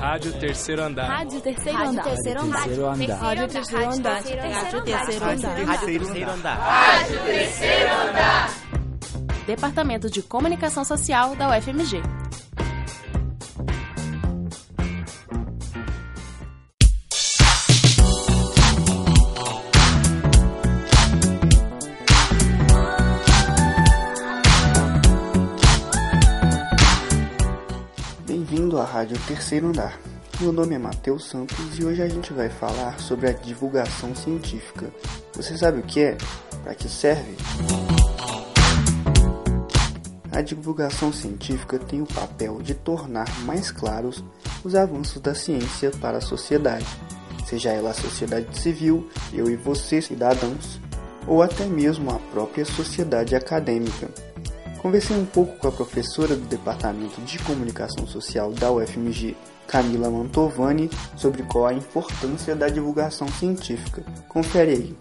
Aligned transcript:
Rádio 0.00 0.32
Terceiro 0.34 0.82
Andar. 0.82 1.08
Rádio 1.08 1.40
Terceiro 1.40 1.78
Andar. 1.78 2.04
Terceiro 2.04 2.40
Andar. 2.40 2.58
Rádio 2.58 2.68
Terceiro 2.68 2.90
Andar. 2.90 3.18
Rádio 3.22 3.48
Terceiro 3.48 3.90
Andar. 3.90 4.14
Rádio 5.66 5.86
Terceiro 5.86 6.30
Andar. 6.30 6.58
Rádio 6.58 7.20
Terceiro 7.24 7.90
Andar. 7.90 8.50
Departamento 9.46 10.10
de 10.10 10.22
Comunicação 10.22 10.84
Social 10.84 11.34
da 11.34 11.48
UFMG. 11.48 12.02
Bem-vindo 28.68 28.82
à 28.82 28.84
Rádio 28.84 29.16
Terceiro 29.26 29.68
Andar. 29.68 29.98
Meu 30.38 30.52
nome 30.52 30.74
é 30.74 30.78
Matheus 30.78 31.24
Santos 31.24 31.78
e 31.78 31.86
hoje 31.86 32.02
a 32.02 32.08
gente 32.08 32.34
vai 32.34 32.50
falar 32.50 33.00
sobre 33.00 33.30
a 33.30 33.32
divulgação 33.32 34.14
científica. 34.14 34.92
Você 35.32 35.56
sabe 35.56 35.78
o 35.78 35.82
que 35.82 36.00
é? 36.00 36.18
Para 36.62 36.74
que 36.74 36.86
serve? 36.86 37.34
A 40.30 40.42
divulgação 40.42 41.10
científica 41.10 41.78
tem 41.78 42.02
o 42.02 42.06
papel 42.06 42.60
de 42.60 42.74
tornar 42.74 43.26
mais 43.46 43.70
claros 43.70 44.22
os 44.62 44.74
avanços 44.74 45.22
da 45.22 45.34
ciência 45.34 45.90
para 45.92 46.18
a 46.18 46.20
sociedade, 46.20 46.86
seja 47.46 47.70
ela 47.70 47.92
a 47.92 47.94
sociedade 47.94 48.54
civil, 48.58 49.08
eu 49.32 49.48
e 49.48 49.56
você, 49.56 50.02
cidadãos, 50.02 50.78
ou 51.26 51.42
até 51.42 51.64
mesmo 51.64 52.10
a 52.10 52.18
própria 52.18 52.66
sociedade 52.66 53.34
acadêmica. 53.34 54.10
Conversei 54.78 55.16
um 55.16 55.26
pouco 55.26 55.56
com 55.58 55.68
a 55.68 55.72
professora 55.72 56.36
do 56.36 56.46
Departamento 56.46 57.20
de 57.22 57.38
Comunicação 57.40 58.06
Social 58.06 58.52
da 58.52 58.70
UFMG, 58.70 59.36
Camila 59.66 60.08
Mantovani, 60.08 60.88
sobre 61.16 61.42
qual 61.42 61.66
a 61.66 61.74
importância 61.74 62.54
da 62.54 62.68
divulgação 62.68 63.26
científica. 63.28 64.02
Confere 64.28 64.70
aí. 64.70 64.96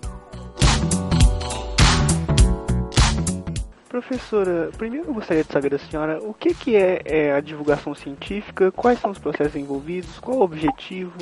Professora, 3.87 4.69
primeiro 4.77 5.07
eu 5.07 5.13
gostaria 5.13 5.43
de 5.43 5.51
saber 5.51 5.69
da 5.69 5.79
senhora 5.79 6.19
o 6.21 6.33
que, 6.33 6.53
que 6.53 6.75
é, 6.75 7.01
é 7.05 7.33
a 7.33 7.39
divulgação 7.39 7.95
científica, 7.95 8.71
quais 8.71 8.99
são 8.99 9.11
os 9.11 9.17
processos 9.17 9.55
envolvidos, 9.55 10.19
qual 10.19 10.37
o 10.37 10.41
objetivo? 10.41 11.17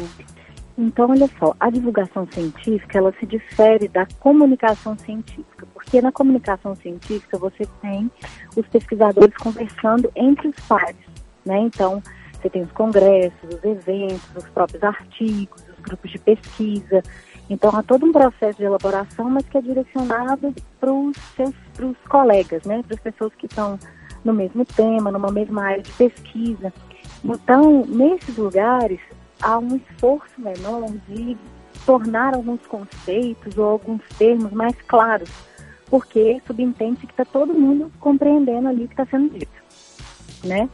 Então, 0.77 1.09
olha 1.09 1.29
só, 1.39 1.55
a 1.57 1.69
divulgação 1.69 2.27
científica, 2.29 2.97
ela 2.97 3.13
se 3.17 3.25
difere 3.25 3.87
da 3.87 4.05
comunicação 4.19 4.97
científica, 4.97 5.54
porque 5.95 6.01
na 6.01 6.11
comunicação 6.11 6.75
científica 6.75 7.37
você 7.37 7.65
tem 7.81 8.11
os 8.53 8.67
pesquisadores 8.67 9.33
conversando 9.37 10.11
entre 10.13 10.49
os 10.49 10.55
pares, 10.67 10.97
né? 11.45 11.57
Então, 11.59 12.03
você 12.33 12.49
tem 12.49 12.63
os 12.63 12.71
congressos, 12.73 13.39
os 13.43 13.63
eventos, 13.63 14.35
os 14.35 14.49
próprios 14.49 14.83
artigos, 14.83 15.63
os 15.69 15.79
grupos 15.79 16.11
de 16.11 16.19
pesquisa. 16.19 17.01
Então, 17.49 17.73
há 17.73 17.81
todo 17.81 18.05
um 18.05 18.11
processo 18.11 18.57
de 18.57 18.65
elaboração, 18.65 19.29
mas 19.29 19.47
que 19.47 19.57
é 19.57 19.61
direcionado 19.61 20.53
para 20.81 20.91
os 20.91 21.15
seus 21.33 21.55
pros 21.73 21.95
colegas, 22.09 22.63
né? 22.65 22.83
Para 22.85 22.95
as 22.95 23.01
pessoas 23.01 23.33
que 23.35 23.45
estão 23.45 23.79
no 24.25 24.33
mesmo 24.33 24.65
tema, 24.65 25.11
numa 25.11 25.31
mesma 25.31 25.63
área 25.63 25.81
de 25.81 25.91
pesquisa. 25.93 26.73
Então, 27.23 27.85
nesses 27.85 28.35
lugares, 28.35 28.99
há 29.41 29.57
um 29.57 29.77
esforço 29.77 30.33
menor 30.39 30.91
de 31.07 31.37
tornar 31.85 32.35
alguns 32.35 32.65
conceitos 32.67 33.57
ou 33.57 33.63
alguns 33.63 34.01
termos 34.17 34.51
mais 34.51 34.75
claros, 34.87 35.29
porque 35.89 36.41
subentende 36.45 37.05
que 37.05 37.13
está 37.13 37.25
todo 37.25 37.53
mundo 37.53 37.91
compreendendo 37.99 38.67
ali 38.67 38.85
o 38.85 38.87
que 38.87 38.93
está 38.93 39.05
sendo 39.05 39.29
dito, 39.29 39.63
né? 40.43 40.69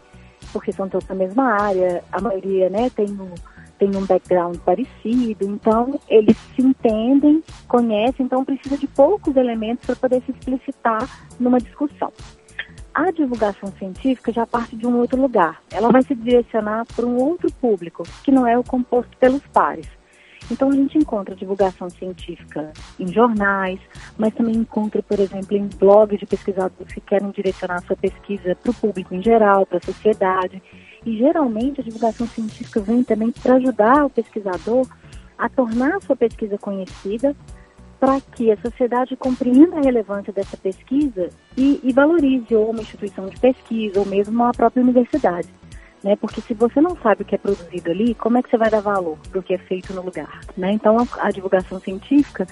Porque 0.53 0.71
são 0.71 0.89
todos 0.89 1.07
da 1.07 1.15
mesma 1.15 1.53
área, 1.53 2.03
a 2.11 2.19
maioria, 2.19 2.69
né, 2.69 2.89
tem 2.89 3.07
um, 3.09 3.33
tem 3.77 3.95
um 3.95 4.05
background 4.05 4.57
parecido, 4.57 5.45
então 5.45 5.99
eles 6.09 6.37
se 6.55 6.61
entendem, 6.61 7.43
conhecem, 7.67 8.25
então 8.25 8.45
precisa 8.45 8.77
de 8.77 8.87
poucos 8.87 9.35
elementos 9.35 9.85
para 9.85 9.95
poder 9.95 10.21
se 10.23 10.31
explicitar 10.31 11.07
numa 11.39 11.59
discussão. 11.59 12.11
A 12.93 13.09
divulgação 13.09 13.71
científica 13.79 14.33
já 14.33 14.45
parte 14.45 14.75
de 14.75 14.85
um 14.85 14.97
outro 14.97 15.19
lugar. 15.19 15.61
Ela 15.71 15.89
vai 15.89 16.03
se 16.03 16.13
direcionar 16.13 16.85
para 16.93 17.05
um 17.05 17.15
outro 17.15 17.49
público, 17.53 18.03
que 18.21 18.31
não 18.31 18.45
é 18.45 18.57
o 18.57 18.63
composto 18.63 19.15
pelos 19.17 19.41
pares. 19.53 19.87
Então 20.49 20.69
a 20.69 20.73
gente 20.73 20.97
encontra 20.97 21.35
divulgação 21.35 21.89
científica 21.89 22.71
em 22.99 23.07
jornais, 23.07 23.79
mas 24.17 24.33
também 24.33 24.55
encontra, 24.55 25.01
por 25.03 25.19
exemplo, 25.19 25.55
em 25.55 25.67
blogs 25.67 26.19
de 26.19 26.25
pesquisadores 26.25 26.93
que 26.93 27.01
querem 27.01 27.29
direcionar 27.31 27.81
sua 27.83 27.95
pesquisa 27.95 28.55
para 28.55 28.71
o 28.71 28.73
público 28.73 29.13
em 29.13 29.21
geral, 29.21 29.65
para 29.65 29.77
a 29.77 29.81
sociedade. 29.81 30.61
E 31.05 31.17
geralmente 31.17 31.81
a 31.81 31.83
divulgação 31.83 32.27
científica 32.27 32.79
vem 32.79 33.03
também 33.03 33.31
para 33.31 33.55
ajudar 33.55 34.05
o 34.05 34.09
pesquisador 34.09 34.87
a 35.37 35.49
tornar 35.49 35.95
a 35.95 36.01
sua 36.01 36.15
pesquisa 36.15 36.57
conhecida, 36.57 37.35
para 37.99 38.19
que 38.19 38.51
a 38.51 38.57
sociedade 38.57 39.15
compreenda 39.15 39.77
a 39.77 39.81
relevância 39.81 40.33
dessa 40.33 40.57
pesquisa 40.57 41.29
e, 41.55 41.79
e, 41.83 41.93
valorize 41.93 42.55
ou 42.55 42.71
uma 42.71 42.81
instituição 42.81 43.27
de 43.27 43.39
pesquisa 43.39 43.99
ou 43.99 44.05
mesmo 44.07 44.43
a 44.43 44.51
própria 44.51 44.81
universidade. 44.81 45.47
Né? 46.03 46.15
Porque 46.15 46.41
se 46.41 46.53
você 46.53 46.81
não 46.81 46.97
sabe 46.97 47.21
o 47.21 47.25
que 47.25 47.35
é 47.35 47.37
produzido 47.37 47.91
ali, 47.91 48.15
como 48.15 48.37
é 48.37 48.43
que 48.43 48.49
você 48.49 48.57
vai 48.57 48.69
dar 48.69 48.81
valor 48.81 49.17
para 49.29 49.39
o 49.39 49.43
que 49.43 49.53
é 49.53 49.57
feito 49.57 49.93
no 49.93 50.01
lugar? 50.01 50.41
Né? 50.57 50.71
Então 50.73 50.97
a, 50.97 51.27
a 51.27 51.31
divulgação 51.31 51.79
científica 51.79 52.47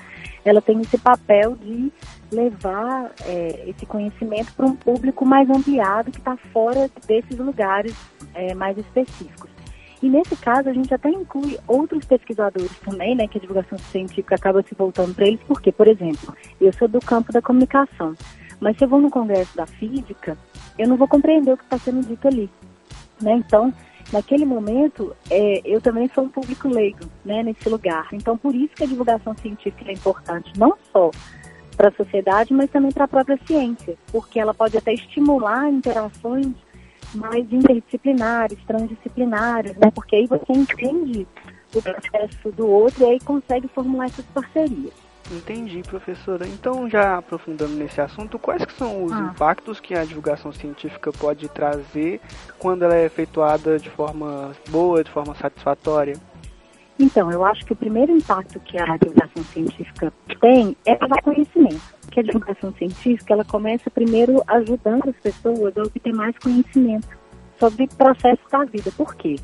ela 0.45 0.61
tem 0.61 0.79
esse 0.81 0.97
papel 0.97 1.55
de 1.55 1.91
levar 2.31 3.11
é, 3.25 3.63
esse 3.67 3.85
conhecimento 3.85 4.53
para 4.53 4.65
um 4.65 4.75
público 4.75 5.25
mais 5.25 5.49
ampliado 5.49 6.11
que 6.11 6.19
está 6.19 6.37
fora 6.53 6.89
desses 7.07 7.37
lugares 7.37 7.95
é, 8.33 8.53
mais 8.53 8.77
específicos. 8.77 9.49
E 10.01 10.09
nesse 10.09 10.35
caso, 10.37 10.69
a 10.69 10.73
gente 10.73 10.93
até 10.93 11.09
inclui 11.09 11.59
outros 11.67 12.05
pesquisadores 12.05 12.71
também, 12.79 13.15
né, 13.15 13.27
que 13.27 13.37
a 13.37 13.41
divulgação 13.41 13.77
científica 13.77 14.35
acaba 14.35 14.63
se 14.63 14.73
voltando 14.73 15.13
para 15.13 15.27
eles, 15.27 15.41
porque, 15.45 15.73
por 15.73 15.89
exemplo, 15.89 16.33
eu 16.61 16.71
sou 16.71 16.87
do 16.87 17.01
campo 17.01 17.33
da 17.33 17.41
comunicação, 17.41 18.15
mas 18.61 18.77
se 18.77 18.85
eu 18.85 18.87
vou 18.87 19.01
no 19.01 19.09
congresso 19.09 19.57
da 19.57 19.65
física, 19.65 20.37
eu 20.77 20.87
não 20.87 20.95
vou 20.95 21.07
compreender 21.07 21.51
o 21.51 21.57
que 21.57 21.63
está 21.63 21.77
sendo 21.77 22.07
dito 22.07 22.27
ali. 22.29 22.49
Né? 23.21 23.33
Então, 23.33 23.73
naquele 24.11 24.45
momento, 24.45 25.15
é, 25.29 25.61
eu 25.65 25.81
também 25.81 26.09
sou 26.13 26.25
um 26.25 26.29
público 26.29 26.67
leigo 26.67 27.05
né, 27.23 27.43
nesse 27.43 27.67
lugar. 27.69 28.07
Então, 28.13 28.37
por 28.37 28.55
isso 28.55 28.73
que 28.75 28.83
a 28.83 28.87
divulgação 28.87 29.35
científica 29.37 29.89
é 29.89 29.93
importante, 29.93 30.51
não 30.57 30.75
só 30.91 31.11
para 31.75 31.89
a 31.89 31.91
sociedade, 31.93 32.53
mas 32.53 32.69
também 32.69 32.91
para 32.91 33.05
a 33.05 33.07
própria 33.07 33.39
ciência, 33.47 33.95
porque 34.11 34.39
ela 34.39 34.53
pode 34.53 34.77
até 34.77 34.93
estimular 34.93 35.69
interações 35.69 36.47
mais 37.15 37.51
interdisciplinares, 37.51 38.59
transdisciplinares, 38.67 39.75
né? 39.77 39.89
Porque 39.93 40.17
aí 40.17 40.27
você 40.27 40.51
entende 40.51 41.25
o 41.73 41.81
processo 41.81 42.51
do 42.51 42.67
outro 42.67 43.03
e 43.03 43.11
aí 43.11 43.19
consegue 43.19 43.67
formular 43.69 44.05
essas 44.05 44.25
parcerias. 44.25 44.93
Entendi, 45.31 45.83
professora. 45.83 46.47
Então, 46.47 46.89
já 46.89 47.17
aprofundando 47.17 47.73
nesse 47.73 48.01
assunto, 48.01 48.39
quais 48.39 48.65
que 48.65 48.73
são 48.73 49.03
os 49.03 49.11
ah. 49.11 49.19
impactos 49.19 49.79
que 49.79 49.93
a 49.93 50.03
divulgação 50.03 50.51
científica 50.51 51.11
pode 51.11 51.47
trazer 51.49 52.19
quando 52.57 52.83
ela 52.83 52.95
é 52.95 53.05
efetuada 53.05 53.77
de 53.77 53.89
forma 53.89 54.51
boa, 54.69 55.03
de 55.03 55.11
forma 55.11 55.35
satisfatória? 55.35 56.15
Então, 56.99 57.31
eu 57.31 57.45
acho 57.45 57.63
que 57.65 57.71
o 57.71 57.75
primeiro 57.75 58.11
impacto 58.11 58.59
que 58.59 58.77
a 58.77 58.97
divulgação 58.97 59.43
científica 59.43 60.11
tem 60.41 60.75
é 60.85 60.95
dar 60.95 61.21
conhecimento. 61.21 61.81
Que 62.11 62.19
a 62.19 62.23
divulgação 62.23 62.73
científica, 62.73 63.33
ela 63.33 63.45
começa 63.45 63.89
primeiro 63.89 64.43
ajudando 64.47 65.09
as 65.09 65.15
pessoas 65.17 65.77
a 65.77 65.83
obter 65.83 66.13
mais 66.13 66.37
conhecimento 66.39 67.07
sobre 67.59 67.87
processos 67.87 68.45
da 68.51 68.65
vida. 68.65 68.91
Por 68.97 69.15
quê? 69.15 69.35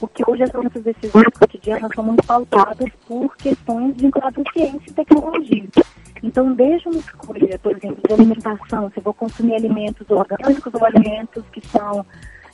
Porque 0.00 0.24
hoje 0.26 0.42
as 0.42 0.52
nossas 0.52 0.82
decisões 0.82 1.26
cotidianas 1.38 1.90
são 1.94 2.02
muito 2.02 2.26
pautadas 2.26 2.88
por 3.06 3.36
questões 3.36 3.94
vinculadas 3.96 4.42
à 4.46 4.52
ciência 4.52 4.90
e 4.90 4.92
tecnologia. 4.94 5.68
Então, 6.22 6.52
desde 6.54 6.88
uma 6.88 6.98
escolha, 6.98 7.58
por 7.58 7.76
exemplo, 7.76 8.02
de 8.06 8.14
alimentação, 8.14 8.90
se 8.90 8.98
eu 8.98 9.02
vou 9.02 9.14
consumir 9.14 9.54
alimentos 9.54 10.08
orgânicos 10.10 10.72
ou 10.74 10.84
alimentos 10.84 11.44
que 11.52 11.66
são 11.68 12.04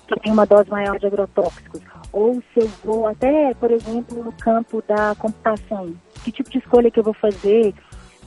que 0.07 0.21
têm 0.21 0.33
uma 0.33 0.47
dose 0.47 0.71
maior 0.71 0.99
de 1.01 1.07
agrotóxicos, 1.07 1.81
ou 2.13 2.35
se 2.35 2.61
eu 2.61 2.69
vou 2.85 3.09
até, 3.09 3.53
por 3.55 3.73
exemplo, 3.73 4.23
no 4.23 4.33
campo 4.33 4.83
da 4.87 5.17
computação, 5.17 5.93
que 6.23 6.31
tipo 6.31 6.49
de 6.49 6.59
escolha 6.59 6.91
que 6.93 7.01
eu 7.01 7.05
vou 7.05 7.15
fazer, 7.15 7.75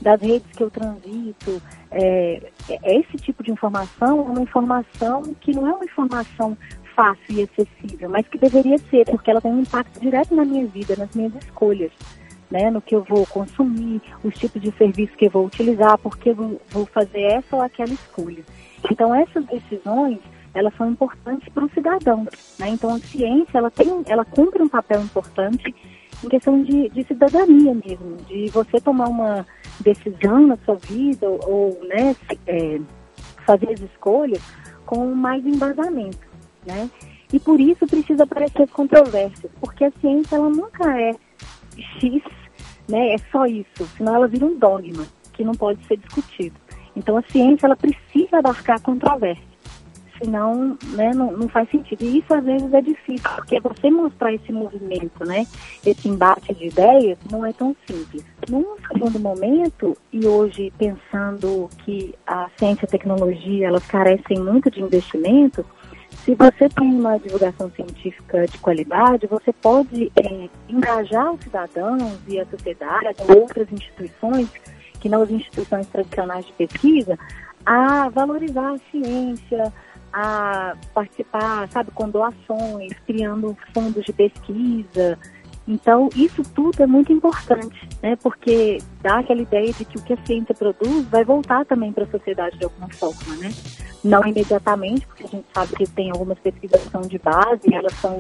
das 0.02 0.22
redes 0.22 0.50
que 0.56 0.64
eu 0.64 0.70
transito, 0.70 1.62
é, 1.92 2.52
é, 2.70 3.00
esse 3.00 3.18
tipo 3.18 3.44
de 3.44 3.52
informação 3.52 4.20
é 4.20 4.30
uma 4.32 4.42
informação 4.42 5.24
que 5.42 5.54
não 5.54 5.68
é 5.68 5.74
uma 5.74 5.84
informação 5.84 6.58
fácil 7.00 7.24
e 7.30 7.44
acessível, 7.44 8.10
mas 8.10 8.28
que 8.28 8.38
deveria 8.38 8.78
ser, 8.78 9.06
porque 9.06 9.32
ela 9.32 9.40
tem 9.40 9.54
um 9.54 9.62
impacto 9.62 10.02
direto 10.02 10.36
na 10.36 10.44
minha 10.44 10.68
vida, 10.68 10.98
nas 10.98 11.16
minhas 11.16 11.34
escolhas, 11.36 11.92
né, 12.52 12.70
no 12.70 12.82
que 12.82 12.94
eu 12.94 13.04
vou 13.04 13.26
consumir, 13.28 14.02
os 14.22 14.36
tipos 14.36 14.62
de 14.62 14.70
serviço 14.72 15.16
que 15.16 15.28
eu 15.28 15.32
vou 15.32 15.46
utilizar, 15.46 15.98
porque 16.00 16.32
eu 16.32 16.60
vou 16.70 16.86
fazer 16.88 17.22
essa 17.22 17.56
ou 17.56 17.62
aquela 17.62 17.94
escolha. 17.94 18.44
Então 18.92 19.16
essas 19.16 19.46
decisões 19.46 20.20
elas 20.54 20.76
são 20.76 20.92
importantes 20.92 21.48
para 21.50 21.64
o 21.64 21.70
cidadão. 21.70 22.28
Né? 22.58 22.70
Então 22.70 22.94
a 22.94 23.00
ciência 23.00 23.60
ela 23.60 23.72
tem, 23.72 24.04
ela 24.08 24.26
cumpre 24.26 24.62
um 24.62 24.68
papel 24.68 25.02
importante 25.02 25.74
em 26.22 26.28
questão 26.28 26.62
de, 26.64 26.90
de 26.90 27.04
cidadania 27.06 27.74
mesmo, 27.74 28.18
de 28.28 28.48
você 28.50 28.82
tomar 28.82 29.08
uma 29.08 29.46
decisão 29.80 30.48
na 30.48 30.58
sua 30.66 30.76
vida 30.76 31.30
ou, 31.30 31.40
ou 31.48 31.88
né, 31.88 32.14
é, 32.46 32.82
fazer 33.46 33.70
as 33.70 33.80
escolhas 33.80 34.42
com 34.86 35.06
mais 35.14 35.46
embasamento, 35.46 36.29
né? 36.70 36.90
E 37.32 37.40
por 37.40 37.60
isso 37.60 37.86
precisa 37.88 38.24
aparecer 38.24 38.68
controvérsias, 38.70 39.52
porque 39.60 39.86
a 39.86 39.92
ciência 40.00 40.36
ela 40.36 40.50
nunca 40.50 41.00
é 41.00 41.16
X, 42.00 42.22
né? 42.88 43.14
É 43.14 43.18
só 43.32 43.46
isso, 43.46 43.86
senão 43.98 44.16
ela 44.16 44.28
vira 44.28 44.46
um 44.46 44.58
dogma 44.58 45.06
que 45.34 45.44
não 45.44 45.54
pode 45.54 45.84
ser 45.86 45.98
discutido. 45.98 46.56
Então 46.96 47.18
a 47.18 47.24
ciência 47.24 47.66
ela 47.66 47.76
precisa 47.76 48.40
abarcar 48.40 48.82
controvérsia 48.82 49.50
senão 50.22 50.78
né, 50.96 51.12
não, 51.14 51.32
não 51.32 51.48
faz 51.48 51.70
sentido. 51.70 52.04
E 52.04 52.20
isso 52.20 52.34
às 52.34 52.44
vezes 52.44 52.72
é 52.74 52.82
difícil, 52.82 53.30
porque 53.36 53.60
você 53.60 53.90
mostrar 53.90 54.34
esse 54.34 54.52
movimento, 54.52 55.26
né, 55.26 55.48
esse 55.86 56.08
embate 56.08 56.54
de 56.54 56.68
ideias, 56.68 57.18
não 57.32 57.46
é 57.46 57.54
tão 57.54 57.76
simples. 57.88 58.24
Num 58.50 58.76
segundo 58.92 59.20
momento, 59.20 59.98
e 60.12 60.26
hoje 60.28 60.72
pensando 60.78 61.70
que 61.86 62.14
a 62.28 62.50
ciência 62.58 62.84
e 62.84 62.86
a 62.86 62.92
tecnologia 62.92 63.68
elas 63.68 63.86
carecem 63.88 64.40
muito 64.40 64.70
de 64.70 64.82
investimento, 64.82 65.66
se 66.24 66.36
você 66.36 66.70
tem 66.70 66.88
uma 66.88 67.18
divulgação 67.18 67.72
científica 67.72 68.46
de 68.46 68.58
qualidade, 68.60 69.28
você 69.28 69.54
pode 69.54 70.12
é, 70.16 70.50
engajar 70.68 71.32
os 71.32 71.42
cidadãos 71.42 72.20
e 72.28 72.40
a 72.40 72.46
sociedade, 72.46 73.18
outras 73.28 73.72
instituições, 73.72 74.50
que 75.00 75.10
não 75.10 75.22
as 75.22 75.32
instituições 75.32 75.88
tradicionais 75.88 76.46
de 76.46 76.54
pesquisa, 76.54 77.18
a 77.66 78.10
valorizar 78.10 78.74
a 78.74 78.78
ciência, 78.92 79.74
a 80.12 80.76
participar, 80.94 81.70
sabe, 81.70 81.92
com 81.92 82.10
doações, 82.10 82.94
criando 83.06 83.56
fundos 83.74 84.04
de 84.04 84.14
pesquisa. 84.14 85.18
Então, 85.68 86.10
isso 86.16 86.42
tudo 86.56 86.82
é 86.82 86.88
muito 86.88 87.14
importante, 87.14 87.88
né? 88.02 88.16
Porque 88.16 88.80
dá 89.02 89.20
aquela 89.20 89.42
ideia 89.42 89.72
de 89.72 89.86
que 89.86 89.98
o 89.98 90.02
que 90.02 90.14
a 90.14 90.26
ciência 90.26 90.56
produz 90.56 91.06
vai 91.10 91.24
voltar 91.24 91.64
também 91.66 91.94
para 91.94 92.06
a 92.06 92.08
sociedade 92.08 92.58
de 92.58 92.64
alguma 92.64 92.90
forma, 92.90 93.36
né? 93.38 93.50
Não 94.04 94.26
imediatamente, 94.26 95.06
porque 95.08 95.24
a 95.24 95.28
gente 95.28 95.46
sabe 95.54 95.76
que 95.76 95.88
tem 95.88 96.12
algumas 96.12 96.40
pesquisas 96.40 96.82
que 96.82 96.90
são 96.90 97.02
de 97.02 97.18
base 97.20 97.74
elas 97.74 97.94
são 97.96 98.20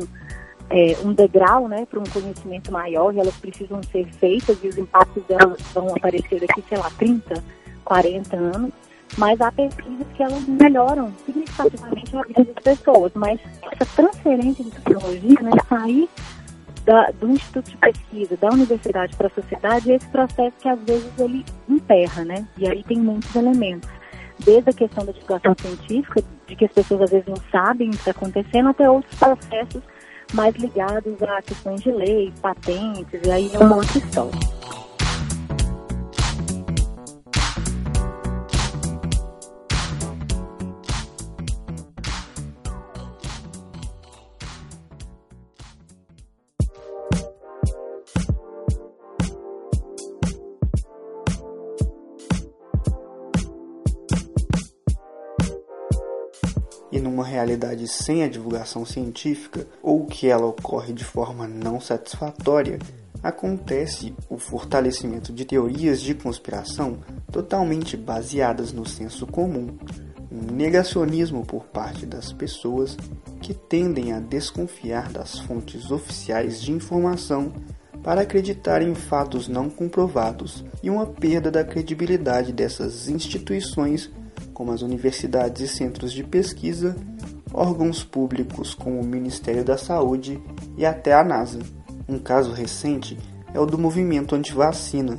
é, 0.69 0.97
um 1.03 1.13
degrau, 1.13 1.67
né, 1.67 1.85
para 1.85 1.99
um 1.99 2.03
conhecimento 2.03 2.71
maior 2.71 3.13
e 3.13 3.19
elas 3.19 3.35
precisam 3.37 3.81
ser 3.83 4.05
feitas 4.13 4.57
e 4.63 4.67
os 4.67 4.77
impactos 4.77 5.23
delas 5.23 5.59
vão 5.73 5.87
aparecer 5.95 6.39
daqui, 6.39 6.63
sei 6.67 6.77
lá, 6.77 6.91
30, 6.97 7.43
40 7.83 8.35
anos 8.35 8.71
mas 9.17 9.39
há 9.41 9.51
pesquisas 9.51 10.05
que 10.15 10.23
elas 10.23 10.45
melhoram 10.47 11.11
significativamente 11.25 12.15
a 12.15 12.23
vida 12.23 12.53
das 12.53 12.63
pessoas. 12.63 13.11
Mas 13.15 13.39
essa 13.71 13.85
transferência 13.95 14.63
de 14.63 14.71
tecnologia, 14.71 15.41
né, 15.41 15.51
sair 15.67 16.09
da, 16.85 17.11
do 17.19 17.29
Instituto 17.29 17.69
de 17.69 17.77
Pesquisa, 17.77 18.37
da 18.37 18.49
universidade 18.49 19.15
para 19.15 19.27
a 19.27 19.31
sociedade, 19.31 19.91
é 19.91 19.95
esse 19.95 20.07
processo 20.07 20.53
que 20.59 20.69
às 20.69 20.79
vezes 20.81 21.11
ele 21.17 21.45
emperra, 21.67 22.23
né? 22.23 22.47
E 22.57 22.67
aí 22.67 22.83
tem 22.83 22.97
muitos 22.97 23.33
elementos. 23.35 23.89
Desde 24.44 24.69
a 24.69 24.74
questão 24.74 25.06
da 25.06 25.12
divulgação 25.12 25.56
científica, 25.59 26.24
de 26.47 26.56
que 26.56 26.65
as 26.65 26.71
pessoas 26.71 27.01
às 27.01 27.12
vezes 27.12 27.27
não 27.27 27.36
sabem 27.51 27.89
o 27.89 27.91
que 27.91 27.97
está 27.97 28.12
acontecendo, 28.12 28.69
até 28.69 28.89
outros 28.89 29.13
processos 29.19 29.81
mais 30.33 30.56
ligados 30.56 31.21
a 31.21 31.41
questões 31.41 31.81
de 31.81 31.91
lei, 31.91 32.31
patentes, 32.41 33.19
e 33.25 33.31
aí 33.31 33.51
é 33.53 33.57
uma 33.59 33.77
outra 33.77 33.97
história. 33.97 34.58
E 56.91 57.00
numa 57.00 57.24
realidade 57.24 57.88
sem 57.88 58.24
a 58.24 58.27
divulgação 58.27 58.86
científica 58.86 59.68
ou 59.81 60.06
que 60.06 60.27
ela 60.27 60.45
ocorre 60.45 60.94
de 60.94 61.03
forma 61.03 61.47
não 61.47 61.80
satisfatória, 61.80 62.80
acontece 63.21 64.13
o 64.30 64.38
fortalecimento 64.38 65.33
de 65.33 65.45
teorias 65.45 66.01
de 66.01 66.13
conspiração 66.13 67.00
totalmente 67.31 67.97
baseadas 67.97 68.71
no 68.71 68.88
senso 68.88 69.27
comum, 69.27 69.77
um 70.31 70.53
negacionismo 70.53 71.45
por 71.45 71.65
parte 71.65 72.06
das 72.06 72.31
pessoas 72.31 72.95
que 73.41 73.53
tendem 73.53 74.13
a 74.13 74.19
desconfiar 74.19 75.12
das 75.12 75.39
fontes 75.39 75.91
oficiais 75.91 76.62
de 76.62 76.71
informação 76.71 77.51
para 78.03 78.21
acreditar 78.21 78.81
em 78.81 78.95
fatos 78.95 79.47
não 79.47 79.69
comprovados 79.69 80.63
e 80.81 80.89
uma 80.89 81.06
perda 81.06 81.51
da 81.51 81.63
credibilidade 81.63 82.53
dessas 82.53 83.09
instituições 83.09 84.09
como 84.59 84.73
as 84.73 84.81
universidades 84.81 85.61
e 85.61 85.73
centros 85.73 86.11
de 86.11 86.21
pesquisa, 86.21 86.94
órgãos 87.53 88.03
públicos 88.03 88.73
como 88.73 89.00
o 89.00 89.06
Ministério 89.06 89.63
da 89.63 89.77
Saúde 89.77 90.38
e 90.77 90.85
até 90.85 91.13
a 91.13 91.23
NASA. 91.23 91.59
Um 92.09 92.19
caso 92.19 92.51
recente 92.51 93.17
é 93.53 93.59
o 93.61 93.65
do 93.65 93.77
movimento 93.77 94.35
anti-vacina. 94.35 95.17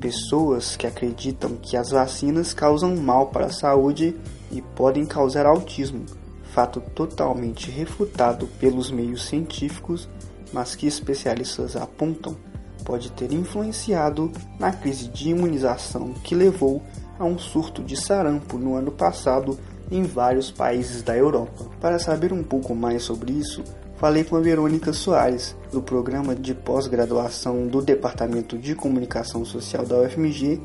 Pessoas 0.00 0.74
que 0.74 0.86
acreditam 0.86 1.54
que 1.60 1.76
as 1.76 1.90
vacinas 1.90 2.54
causam 2.54 2.96
mal 2.96 3.26
para 3.26 3.44
a 3.44 3.52
saúde 3.52 4.16
e 4.50 4.62
podem 4.62 5.04
causar 5.04 5.44
autismo, 5.44 6.06
fato 6.54 6.80
totalmente 6.80 7.70
refutado 7.70 8.46
pelos 8.58 8.90
meios 8.90 9.26
científicos, 9.26 10.08
mas 10.50 10.74
que 10.74 10.86
especialistas 10.86 11.76
apontam 11.76 12.34
pode 12.82 13.12
ter 13.12 13.32
influenciado 13.32 14.32
na 14.58 14.72
crise 14.72 15.08
de 15.08 15.30
imunização 15.30 16.12
que 16.24 16.34
levou 16.34 16.82
a 17.22 17.24
um 17.24 17.38
surto 17.38 17.82
de 17.82 17.96
sarampo 17.96 18.58
no 18.58 18.74
ano 18.74 18.90
passado 18.90 19.56
em 19.90 20.02
vários 20.02 20.50
países 20.50 21.02
da 21.02 21.16
Europa. 21.16 21.66
Para 21.80 21.98
saber 21.98 22.32
um 22.32 22.42
pouco 22.42 22.74
mais 22.74 23.04
sobre 23.04 23.32
isso, 23.32 23.62
falei 23.96 24.24
com 24.24 24.36
a 24.36 24.40
Verônica 24.40 24.92
Soares, 24.92 25.54
do 25.70 25.80
programa 25.80 26.34
de 26.34 26.52
pós-graduação 26.52 27.68
do 27.68 27.80
Departamento 27.80 28.58
de 28.58 28.74
Comunicação 28.74 29.44
Social 29.44 29.86
da 29.86 30.00
UFMG 30.00 30.60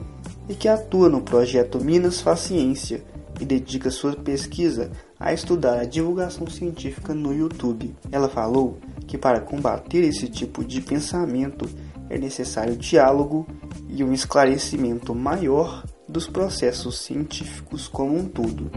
e 0.50 0.56
que 0.56 0.68
atua 0.68 1.10
no 1.10 1.22
projeto 1.22 1.84
Minas 1.84 2.22
Faz 2.22 2.40
Ciência 2.40 3.04
e 3.40 3.46
dedica 3.46 3.92
sua 3.92 4.16
pesquisa 4.16 4.90
a 5.20 5.32
estudar 5.32 5.80
a 5.80 5.86
divulgação 5.86 6.48
científica 6.48 7.14
no 7.14 7.32
YouTube. 7.34 7.96
Ela 8.12 8.28
falou 8.28 8.80
que 9.06 9.16
para 9.16 9.42
combater 9.42 10.04
esse 10.04 10.28
tipo 10.28 10.64
de 10.64 10.82
pensamento 10.82 11.70
é 12.10 12.18
necessário 12.18 12.76
diálogo 12.76 13.46
e 13.88 14.04
um 14.04 14.12
esclarecimento 14.12 15.14
maior 15.14 15.84
dos 16.08 16.28
processos 16.28 17.00
científicos 17.00 17.88
como 17.88 18.18
um 18.18 18.26
todo. 18.26 18.72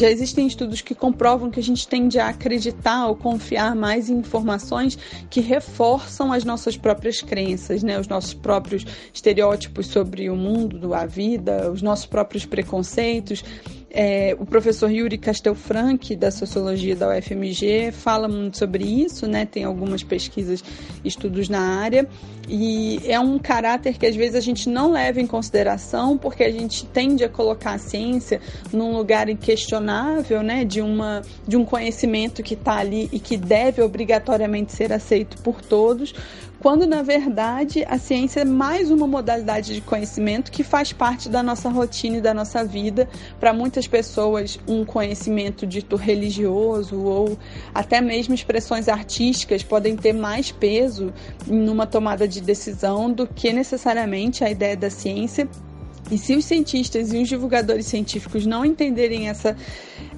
Já 0.00 0.10
existem 0.10 0.46
estudos 0.46 0.80
que 0.80 0.94
comprovam 0.94 1.50
que 1.50 1.60
a 1.60 1.62
gente 1.62 1.86
tende 1.86 2.18
a 2.18 2.28
acreditar 2.28 3.06
ou 3.06 3.14
confiar 3.14 3.76
mais 3.76 4.08
em 4.08 4.16
informações 4.16 4.96
que 5.28 5.42
reforçam 5.42 6.32
as 6.32 6.42
nossas 6.42 6.74
próprias 6.74 7.20
crenças, 7.20 7.82
né? 7.82 8.00
os 8.00 8.08
nossos 8.08 8.32
próprios 8.32 8.86
estereótipos 9.12 9.88
sobre 9.88 10.30
o 10.30 10.36
mundo, 10.36 10.94
a 10.94 11.04
vida, 11.04 11.70
os 11.70 11.82
nossos 11.82 12.06
próprios 12.06 12.46
preconceitos. 12.46 13.44
É, 13.92 14.36
o 14.38 14.46
professor 14.46 14.88
Yuri 14.88 15.18
Castelfranc, 15.18 16.14
da 16.14 16.30
Sociologia 16.30 16.94
da 16.94 17.08
UFMG, 17.08 17.90
fala 17.90 18.28
muito 18.28 18.56
sobre 18.56 18.84
isso, 18.84 19.26
né? 19.26 19.44
tem 19.44 19.64
algumas 19.64 20.04
pesquisas, 20.04 20.62
estudos 21.04 21.48
na 21.48 21.60
área, 21.80 22.08
e 22.48 23.00
é 23.04 23.18
um 23.18 23.36
caráter 23.36 23.98
que 23.98 24.06
às 24.06 24.14
vezes 24.14 24.36
a 24.36 24.40
gente 24.40 24.68
não 24.68 24.92
leva 24.92 25.20
em 25.20 25.26
consideração, 25.26 26.16
porque 26.16 26.44
a 26.44 26.50
gente 26.52 26.86
tende 26.86 27.24
a 27.24 27.28
colocar 27.28 27.72
a 27.72 27.78
ciência 27.78 28.40
num 28.72 28.96
lugar 28.96 29.28
inquestionável, 29.28 30.40
né? 30.40 30.64
de, 30.64 30.80
uma, 30.80 31.22
de 31.46 31.56
um 31.56 31.64
conhecimento 31.64 32.44
que 32.44 32.54
está 32.54 32.76
ali 32.76 33.08
e 33.12 33.18
que 33.18 33.36
deve 33.36 33.82
obrigatoriamente 33.82 34.72
ser 34.72 34.92
aceito 34.92 35.42
por 35.42 35.60
todos, 35.60 36.14
quando 36.60 36.86
na 36.86 37.02
verdade 37.02 37.84
a 37.88 37.98
ciência 37.98 38.40
é 38.40 38.44
mais 38.44 38.90
uma 38.90 39.06
modalidade 39.06 39.74
de 39.74 39.80
conhecimento 39.80 40.52
que 40.52 40.62
faz 40.62 40.92
parte 40.92 41.28
da 41.28 41.42
nossa 41.42 41.70
rotina 41.70 42.18
e 42.18 42.20
da 42.20 42.34
nossa 42.34 42.62
vida. 42.62 43.08
Para 43.40 43.52
muitas 43.52 43.86
pessoas, 43.86 44.58
um 44.68 44.84
conhecimento 44.84 45.66
dito 45.66 45.96
religioso 45.96 47.00
ou 47.00 47.38
até 47.74 48.00
mesmo 48.00 48.34
expressões 48.34 48.88
artísticas 48.88 49.62
podem 49.62 49.96
ter 49.96 50.12
mais 50.12 50.52
peso 50.52 51.12
numa 51.46 51.86
tomada 51.86 52.28
de 52.28 52.40
decisão 52.42 53.10
do 53.10 53.26
que 53.26 53.52
necessariamente 53.52 54.44
a 54.44 54.50
ideia 54.50 54.76
da 54.76 54.90
ciência 54.90 55.48
e 56.10 56.18
se 56.18 56.34
os 56.34 56.44
cientistas 56.44 57.12
e 57.12 57.18
os 57.18 57.28
divulgadores 57.28 57.86
científicos 57.86 58.44
não 58.44 58.64
entenderem 58.64 59.28
essa, 59.28 59.56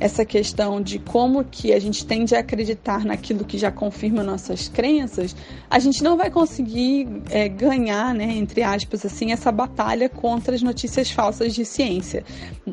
essa 0.00 0.24
questão 0.24 0.80
de 0.80 0.98
como 0.98 1.44
que 1.44 1.72
a 1.72 1.78
gente 1.78 2.06
tende 2.06 2.34
a 2.34 2.40
acreditar 2.40 3.04
naquilo 3.04 3.44
que 3.44 3.58
já 3.58 3.70
confirma 3.70 4.22
nossas 4.22 4.68
crenças, 4.68 5.36
a 5.68 5.78
gente 5.78 6.02
não 6.02 6.16
vai 6.16 6.30
conseguir 6.30 7.08
é, 7.30 7.48
ganhar, 7.48 8.14
né, 8.14 8.32
entre 8.36 8.62
aspas, 8.62 9.04
assim, 9.04 9.32
essa 9.32 9.52
batalha 9.52 10.08
contra 10.08 10.54
as 10.54 10.62
notícias 10.62 11.10
falsas 11.10 11.54
de 11.54 11.64
ciência. 11.64 12.24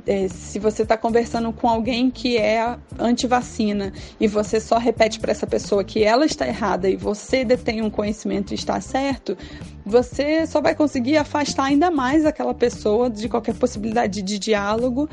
É, 0.08 0.28
se 0.28 0.60
você 0.60 0.84
está 0.84 0.96
conversando 0.96 1.52
com 1.52 1.68
alguém 1.68 2.10
que 2.10 2.38
é 2.38 2.78
anti-vacina 2.98 3.92
e 4.20 4.28
você 4.28 4.60
só 4.60 4.78
repete 4.78 5.20
para 5.20 5.32
essa 5.32 5.46
pessoa 5.46 5.84
que 5.84 6.04
ela 6.04 6.26
está 6.26 6.48
errada 6.48 6.90
e 6.90 6.96
você 6.96 7.44
detém 7.44 7.82
um 7.82 7.90
conhecimento 7.90 8.52
e 8.52 8.56
está 8.56 8.80
certo, 8.80 9.38
você 9.86 10.46
só 10.46 10.62
vai 10.62 10.76
conseguir 10.76 11.18
afastar 11.18 11.66
ainda 11.66 11.90
mais 11.90 12.26
aquela 12.26 12.54
pessoa 12.54 13.10
de 13.10 13.28
qualquer 13.28 13.56
possibilidade 13.56 14.22
de 14.22 14.38
diálogo 14.38 15.10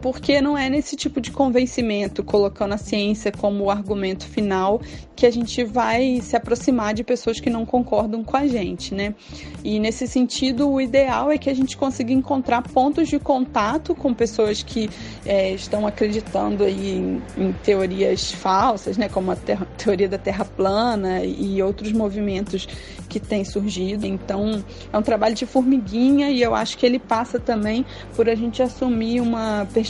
porque 0.00 0.40
não 0.40 0.56
é 0.56 0.70
nesse 0.70 0.96
tipo 0.96 1.20
de 1.20 1.30
convencimento, 1.30 2.24
colocando 2.24 2.72
a 2.72 2.78
ciência 2.78 3.30
como 3.30 3.64
o 3.64 3.70
argumento 3.70 4.26
final, 4.26 4.80
que 5.14 5.26
a 5.26 5.30
gente 5.30 5.62
vai 5.62 6.20
se 6.22 6.34
aproximar 6.34 6.94
de 6.94 7.04
pessoas 7.04 7.38
que 7.38 7.50
não 7.50 7.66
concordam 7.66 8.24
com 8.24 8.36
a 8.36 8.46
gente, 8.46 8.94
né? 8.94 9.14
E 9.62 9.78
nesse 9.78 10.08
sentido, 10.08 10.70
o 10.70 10.80
ideal 10.80 11.30
é 11.30 11.36
que 11.36 11.50
a 11.50 11.54
gente 11.54 11.76
consiga 11.76 12.12
encontrar 12.12 12.62
pontos 12.62 13.08
de 13.08 13.18
contato 13.18 13.94
com 13.94 14.14
pessoas 14.14 14.62
que 14.62 14.88
é, 15.26 15.52
estão 15.52 15.86
acreditando 15.86 16.64
aí 16.64 16.92
em, 16.92 17.22
em, 17.36 17.52
teorias 17.52 18.32
falsas, 18.32 18.96
né? 18.96 19.10
Como 19.10 19.30
a 19.30 19.36
teoria 19.36 20.08
da 20.08 20.16
Terra 20.16 20.44
plana 20.44 21.22
e 21.22 21.62
outros 21.62 21.92
movimentos 21.92 22.66
que 23.06 23.20
têm 23.20 23.44
surgido. 23.44 24.06
Então, 24.06 24.64
é 24.90 24.96
um 24.96 25.02
trabalho 25.02 25.34
de 25.34 25.44
formiguinha 25.44 26.30
e 26.30 26.40
eu 26.40 26.54
acho 26.54 26.78
que 26.78 26.86
ele 26.86 26.98
passa 26.98 27.38
também 27.38 27.84
por 28.16 28.28
a 28.28 28.34
gente 28.34 28.62
assumir 28.62 29.20
uma 29.20 29.66
perspectiva 29.74 29.89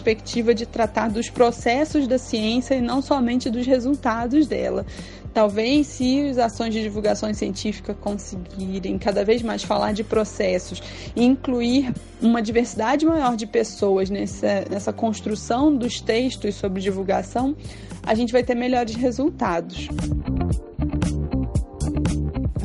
de 0.55 0.67
tratar 0.67 1.11
dos 1.11 1.29
processos 1.31 2.07
da 2.07 2.19
ciência 2.19 2.75
e 2.75 2.81
não 2.81 3.01
somente 3.03 3.51
dos 3.51 3.67
resultados 3.67 4.47
dela. 4.47 4.85
Talvez, 5.33 5.87
se 5.87 6.29
as 6.29 6.39
ações 6.39 6.75
de 6.75 6.83
divulgação 6.83 7.33
científica 7.33 7.95
conseguirem 7.95 8.99
cada 8.99 9.25
vez 9.25 9.43
mais 9.43 9.63
falar 9.63 9.93
de 9.93 10.03
processos 10.03 10.83
e 11.15 11.25
incluir 11.25 11.95
uma 12.21 12.43
diversidade 12.43 13.07
maior 13.07 13.37
de 13.37 13.47
pessoas 13.47 14.11
nessa, 14.11 14.65
nessa 14.69 14.93
construção 14.93 15.75
dos 15.75 16.01
textos 16.01 16.57
sobre 16.57 16.81
divulgação, 16.81 17.55
a 18.03 18.15
gente 18.15 18.33
vai 18.33 18.43
ter 18.43 18.57
melhores 18.57 18.97
resultados. 18.97 19.89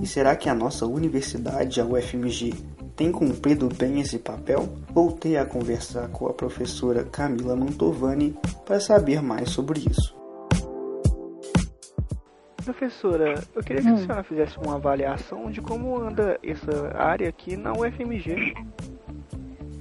E 0.02 0.08
será 0.08 0.36
que 0.36 0.50
a 0.50 0.56
nossa 0.56 0.88
universidade, 0.88 1.80
a 1.80 1.86
UFMG, 1.86 2.54
tem 2.96 3.12
cumprido 3.12 3.68
bem 3.68 4.00
esse 4.00 4.18
papel? 4.18 4.70
Voltei 4.90 5.38
a 5.38 5.46
conversar 5.46 6.08
com 6.10 6.28
a 6.28 6.34
professora 6.34 7.04
Camila 7.04 7.56
Mantovani 7.56 8.36
para 8.66 8.80
saber 8.80 9.22
mais 9.22 9.50
sobre 9.50 9.80
isso. 9.80 10.16
Professora, 12.64 13.44
eu 13.54 13.62
queria 13.62 13.84
que 13.84 13.90
hum. 13.90 13.94
a 13.94 13.98
senhora 13.98 14.24
fizesse 14.24 14.58
uma 14.58 14.76
avaliação 14.76 15.52
de 15.52 15.62
como 15.62 16.00
anda 16.00 16.40
essa 16.42 16.98
área 16.98 17.30
aqui 17.30 17.56
na 17.56 17.74
UFMG. 17.74 18.56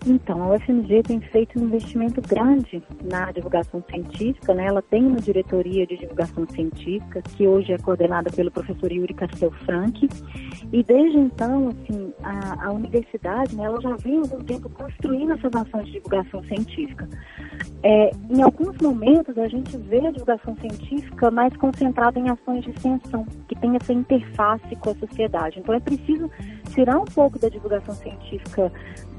Então, 0.07 0.43
a 0.43 0.55
UFMG 0.55 1.03
tem 1.03 1.21
feito 1.21 1.59
um 1.59 1.65
investimento 1.65 2.21
grande 2.21 2.83
na 3.03 3.33
divulgação 3.33 3.83
científica, 3.89 4.53
né? 4.53 4.67
Ela 4.67 4.83
tem 4.83 5.07
uma 5.07 5.21
diretoria 5.21 5.87
de 5.87 5.97
divulgação 5.97 6.47
científica, 6.47 7.23
que 7.23 7.47
hoje 7.47 7.73
é 7.73 7.79
coordenada 7.79 8.31
pelo 8.31 8.51
professor 8.51 8.93
Yuri 8.93 9.15
Castel 9.15 9.51
Frank, 9.65 10.07
e 10.71 10.83
desde 10.83 11.19
então, 11.19 11.69
assim, 11.69 12.13
a, 12.23 12.67
a 12.67 12.73
universidade, 12.73 13.57
né, 13.57 13.65
ela 13.65 13.81
já 13.81 13.97
vem 13.97 14.19
há 14.19 14.21
algum 14.21 14.45
tempo 14.45 14.69
construindo 14.69 15.33
essas 15.33 15.55
ações 15.55 15.87
de 15.87 15.93
divulgação 15.93 16.43
científica. 16.45 17.09
É, 17.83 18.11
em 18.31 18.43
alguns 18.43 18.77
momentos, 18.79 19.39
a 19.39 19.49
gente 19.49 19.77
vê 19.77 20.07
a 20.07 20.11
divulgação 20.11 20.55
científica 20.57 21.31
mais 21.31 21.57
concentrada 21.57 22.19
em 22.19 22.29
ações 22.29 22.63
de 22.65 22.71
extensão, 22.71 23.27
que 23.49 23.55
tem 23.55 23.75
essa 23.77 23.93
interface 23.93 24.77
com 24.77 24.91
a 24.91 24.95
sociedade. 24.95 25.61
Então, 25.61 25.75
é 25.75 25.81
preciso 25.81 26.31
tirar 26.75 26.99
um 26.99 27.05
pouco 27.05 27.39
da 27.39 27.49
divulgação 27.49 27.95
científica 27.95 28.71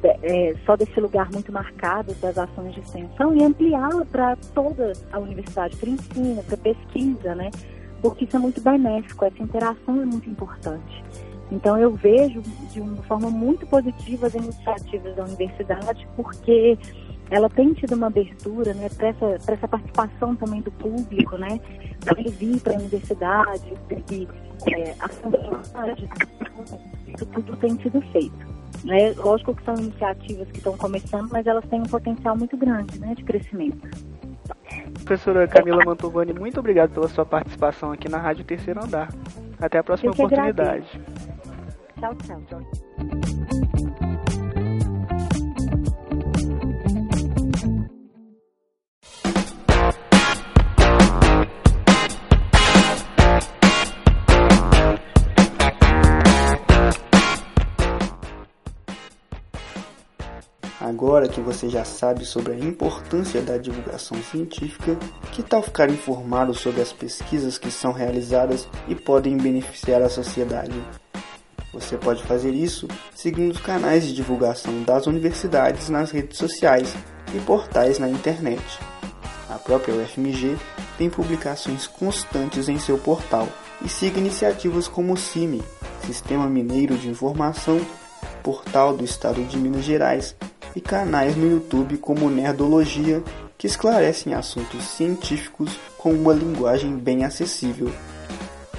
é, 0.03 0.55
só 0.65 0.75
desse 0.75 0.99
lugar 0.99 1.29
muito 1.31 1.51
marcado 1.51 2.13
das 2.15 2.37
ações 2.37 2.73
de 2.73 2.79
extensão 2.79 3.35
e 3.35 3.43
ampliá-la 3.43 4.05
para 4.05 4.35
toda 4.53 4.93
a 5.11 5.19
universidade, 5.19 5.75
para 5.77 5.89
ensino, 5.89 6.43
para 6.43 6.57
pesquisa, 6.57 7.35
né? 7.35 7.49
Porque 8.01 8.25
isso 8.25 8.35
é 8.35 8.39
muito 8.39 8.61
benéfico, 8.61 9.25
essa 9.25 9.41
interação 9.41 10.01
é 10.01 10.05
muito 10.05 10.29
importante. 10.29 11.03
Então 11.51 11.77
eu 11.77 11.91
vejo 11.91 12.41
de 12.71 12.81
uma 12.81 13.01
forma 13.03 13.29
muito 13.29 13.65
positiva 13.67 14.27
as 14.27 14.33
iniciativas 14.33 15.15
da 15.15 15.23
universidade, 15.23 16.07
porque 16.15 16.77
ela 17.29 17.49
tem 17.49 17.73
tido 17.73 17.95
uma 17.95 18.07
abertura 18.07 18.73
né, 18.73 18.87
para 18.89 19.07
essa, 19.07 19.51
essa 19.51 19.67
participação 19.67 20.35
também 20.35 20.61
do 20.61 20.71
público, 20.71 21.37
né, 21.37 21.59
para 22.03 22.19
ele 22.19 22.29
vir 22.29 22.59
para 22.61 22.73
a 22.73 22.77
universidade, 22.77 23.73
que 24.05 24.27
é, 24.71 24.95
a 24.99 25.09
isso 27.07 27.25
tudo 27.27 27.55
tem 27.57 27.79
sido 27.81 28.01
feito. 28.11 28.44
Né? 28.83 29.13
Lógico 29.17 29.55
que 29.55 29.63
são 29.63 29.75
iniciativas 29.75 30.47
que 30.49 30.57
estão 30.57 30.77
começando, 30.77 31.29
mas 31.31 31.47
elas 31.47 31.65
têm 31.65 31.81
um 31.81 31.85
potencial 31.85 32.37
muito 32.37 32.55
grande 32.55 32.99
né, 32.99 33.15
de 33.15 33.23
crescimento. 33.23 33.89
Professora 35.03 35.47
Camila 35.47 35.83
Mantovani, 35.85 36.33
muito 36.33 36.59
obrigado 36.59 36.91
pela 36.91 37.07
sua 37.07 37.25
participação 37.25 37.91
aqui 37.91 38.09
na 38.09 38.17
Rádio 38.17 38.43
Terceiro 38.43 38.83
Andar. 38.83 39.09
Até 39.59 39.79
a 39.79 39.83
próxima 39.83 40.11
oportunidade. 40.11 40.87
Tchau, 41.99 42.15
tchau. 42.15 43.44
Agora 60.95 61.27
que 61.27 61.41
você 61.41 61.67
já 61.67 61.83
sabe 61.83 62.23
sobre 62.23 62.53
a 62.53 62.57
importância 62.57 63.41
da 63.41 63.57
divulgação 63.57 64.17
científica, 64.31 64.95
que 65.33 65.43
tal 65.43 65.61
ficar 65.61 65.89
informado 65.89 66.53
sobre 66.53 66.81
as 66.81 66.93
pesquisas 66.93 67.57
que 67.57 67.69
são 67.69 67.91
realizadas 67.91 68.65
e 68.87 68.95
podem 68.95 69.35
beneficiar 69.35 70.01
a 70.01 70.07
sociedade? 70.07 70.81
Você 71.73 71.97
pode 71.97 72.23
fazer 72.23 72.51
isso 72.51 72.87
seguindo 73.13 73.51
os 73.51 73.59
canais 73.59 74.07
de 74.07 74.15
divulgação 74.15 74.83
das 74.83 75.05
universidades 75.05 75.89
nas 75.89 76.11
redes 76.11 76.37
sociais 76.37 76.95
e 77.35 77.39
portais 77.41 77.99
na 77.99 78.07
internet. 78.07 78.63
A 79.49 79.55
própria 79.55 79.95
UFMG 79.95 80.55
tem 80.97 81.09
publicações 81.09 81.87
constantes 81.87 82.69
em 82.69 82.79
seu 82.79 82.97
portal 82.97 83.49
e 83.83 83.89
siga 83.89 84.17
iniciativas 84.17 84.87
como 84.87 85.11
o 85.11 85.17
CIMI, 85.17 85.61
Sistema 86.05 86.47
Mineiro 86.47 86.97
de 86.97 87.09
Informação, 87.09 87.85
Portal 88.41 88.95
do 88.95 89.03
Estado 89.03 89.43
de 89.43 89.57
Minas 89.57 89.83
Gerais 89.83 90.33
e 90.75 90.81
canais 90.81 91.35
no 91.35 91.49
YouTube 91.49 91.97
como 91.97 92.29
Nerdologia, 92.29 93.23
que 93.57 93.67
esclarecem 93.67 94.33
assuntos 94.33 94.83
científicos 94.83 95.79
com 95.97 96.11
uma 96.11 96.33
linguagem 96.33 96.95
bem 96.97 97.23
acessível. 97.23 97.91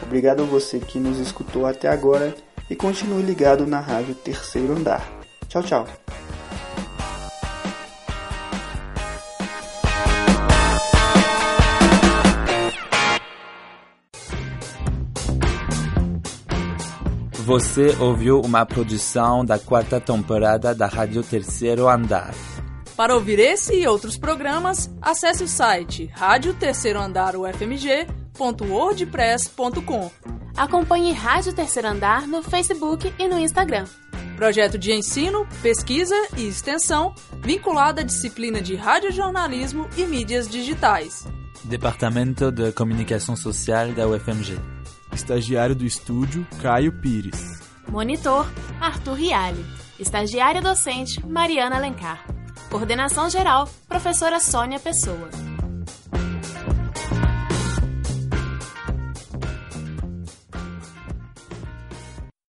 Obrigado 0.02 0.42
a 0.42 0.46
você 0.46 0.78
que 0.78 0.98
nos 0.98 1.18
escutou 1.18 1.66
até 1.66 1.88
agora 1.88 2.34
e 2.68 2.76
continue 2.76 3.22
ligado 3.22 3.66
na 3.66 3.80
rádio 3.80 4.14
Terceiro 4.14 4.76
Andar. 4.76 5.08
Tchau, 5.48 5.62
tchau. 5.62 5.86
Você 17.46 17.96
ouviu 18.00 18.40
uma 18.40 18.66
produção 18.66 19.44
da 19.44 19.56
quarta 19.56 20.00
temporada 20.00 20.74
da 20.74 20.88
Rádio 20.88 21.22
Terceiro 21.22 21.88
Andar. 21.88 22.34
Para 22.96 23.14
ouvir 23.14 23.38
esse 23.38 23.72
e 23.72 23.86
outros 23.86 24.18
programas, 24.18 24.90
acesse 25.00 25.44
o 25.44 25.48
site 25.48 26.10
rádio 26.12 26.54
terceiro 26.54 27.00
andar 27.00 27.36
ufmg.wordpress.com. 27.36 30.10
Acompanhe 30.56 31.12
Rádio 31.12 31.52
Terceiro 31.52 31.86
Andar 31.86 32.26
no 32.26 32.42
Facebook 32.42 33.14
e 33.16 33.28
no 33.28 33.38
Instagram. 33.38 33.84
Projeto 34.34 34.76
de 34.76 34.92
ensino, 34.92 35.46
pesquisa 35.62 36.16
e 36.36 36.48
extensão 36.48 37.14
vinculado 37.44 38.00
à 38.00 38.02
disciplina 38.02 38.60
de 38.60 38.74
radiojornalismo 38.74 39.86
e 39.96 40.04
mídias 40.04 40.48
digitais. 40.48 41.24
Departamento 41.62 42.50
de 42.50 42.72
Comunicação 42.72 43.36
Social 43.36 43.92
da 43.92 44.08
UFMG. 44.08 44.75
Estagiário 45.16 45.74
do 45.74 45.86
estúdio, 45.86 46.46
Caio 46.60 46.92
Pires. 46.92 47.58
Monitor, 47.88 48.46
Arthur 48.78 49.14
Riale. 49.14 49.64
Estagiária 49.98 50.60
docente, 50.60 51.24
Mariana 51.26 51.76
Alencar. 51.76 52.26
Coordenação 52.70 53.30
geral, 53.30 53.66
professora 53.88 54.38
Sônia 54.38 54.78
Pessoa. 54.78 55.45